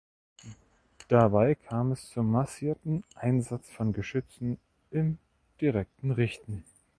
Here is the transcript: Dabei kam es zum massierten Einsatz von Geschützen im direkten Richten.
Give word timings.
Dabei 1.09 1.53
kam 1.53 1.91
es 1.91 2.09
zum 2.09 2.31
massierten 2.31 3.03
Einsatz 3.13 3.69
von 3.69 3.93
Geschützen 3.93 4.57
im 4.89 5.19
direkten 5.59 6.09
Richten. 6.09 6.63